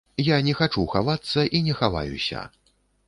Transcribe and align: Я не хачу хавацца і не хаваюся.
Я 0.27 0.37
не 0.47 0.53
хачу 0.61 0.85
хавацца 0.95 1.45
і 1.59 1.61
не 1.69 1.77
хаваюся. 1.83 2.43